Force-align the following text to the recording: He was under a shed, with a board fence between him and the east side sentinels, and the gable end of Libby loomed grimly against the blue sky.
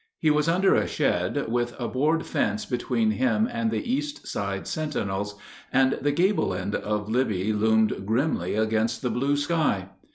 He 0.17 0.31
was 0.31 0.49
under 0.49 0.73
a 0.73 0.87
shed, 0.87 1.47
with 1.47 1.75
a 1.79 1.87
board 1.87 2.25
fence 2.25 2.65
between 2.65 3.11
him 3.11 3.47
and 3.51 3.69
the 3.69 3.87
east 3.93 4.25
side 4.25 4.65
sentinels, 4.65 5.35
and 5.71 5.99
the 6.01 6.11
gable 6.11 6.55
end 6.55 6.73
of 6.73 7.07
Libby 7.07 7.53
loomed 7.53 8.07
grimly 8.07 8.55
against 8.55 9.03
the 9.03 9.11
blue 9.11 9.37
sky. 9.37 9.89